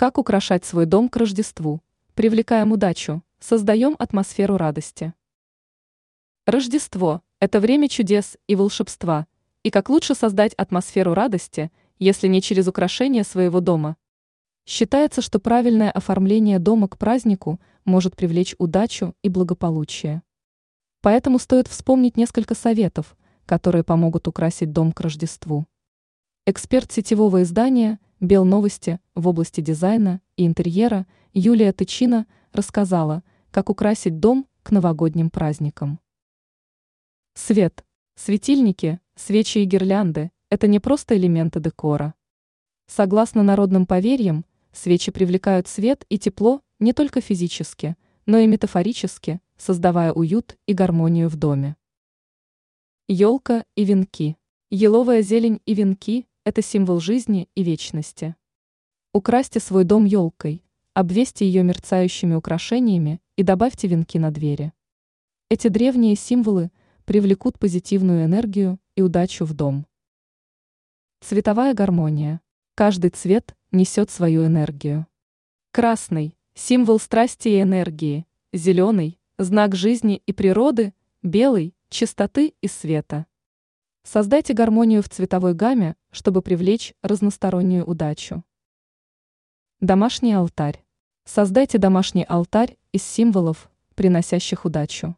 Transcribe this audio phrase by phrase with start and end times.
[0.00, 1.82] Как украшать свой дом к Рождеству?
[2.14, 5.12] Привлекаем удачу, создаем атмосферу радости.
[6.46, 9.26] Рождество– это время чудес и волшебства.
[9.64, 13.96] И как лучше создать атмосферу радости, если не через украшение своего дома?
[14.64, 20.22] Считается, что правильное оформление дома к празднику может привлечь удачу и благополучие.
[21.00, 25.66] Поэтому стоит вспомнить несколько советов, которые помогут украсить дом к Рождеству.
[26.46, 33.22] Эксперт сетевого издания «Бел новости» в области дизайна и интерьера Юлия Тычина рассказала,
[33.52, 36.00] как украсить дом к новогодним праздникам.
[37.34, 37.84] Свет,
[38.16, 42.14] светильники, свечи и гирлянды– это не просто элементы декора.
[42.88, 50.12] Согласно народным поверьям, свечи привлекают свет и тепло не только физически, но и метафорически, создавая
[50.12, 51.76] уют и гармонию в доме.
[53.06, 54.36] Елка и венки.
[54.70, 58.34] Еловая зелень и венки это символ жизни и вечности.
[59.12, 64.72] Украсьте свой дом елкой, обвесьте ее мерцающими украшениями и добавьте венки на двери.
[65.50, 66.70] Эти древние символы
[67.04, 69.86] привлекут позитивную энергию и удачу в дом.
[71.20, 72.40] Цветовая гармония.
[72.74, 75.06] Каждый цвет несет свою энергию.
[75.70, 83.26] Красный– символ страсти и энергии, зеленый– знак жизни и природы, белый– чистоты и света.
[84.10, 88.42] Создайте гармонию в цветовой гамме, чтобы привлечь разностороннюю удачу.
[89.80, 90.82] Домашний алтарь.
[91.26, 95.14] Создайте домашний алтарь из символов, приносящих удачу.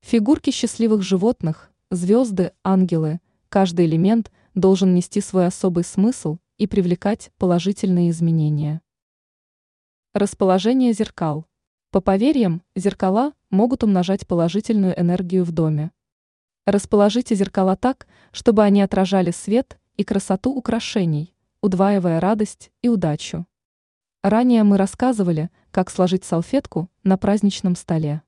[0.00, 8.10] Фигурки счастливых животных, звезды, ангелы, каждый элемент должен нести свой особый смысл и привлекать положительные
[8.10, 8.80] изменения.
[10.12, 11.46] Расположение зеркал.
[11.90, 15.90] По поверьям, зеркала могут умножать положительную энергию в доме.
[16.66, 23.46] Расположите зеркала так, чтобы они отражали свет и красоту украшений, удваивая радость и удачу.
[24.22, 28.22] Ранее мы рассказывали, как сложить салфетку на праздничном столе.